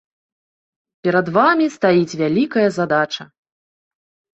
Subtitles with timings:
[1.09, 3.33] Перад вамі стаіць вялікая задача.